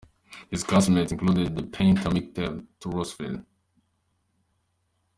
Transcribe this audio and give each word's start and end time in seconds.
His 0.49 0.63
classmates 0.63 1.11
included 1.11 1.55
the 1.55 1.61
painter 1.61 2.09
Mikhail 2.09 2.63
Turovsky. 2.79 3.45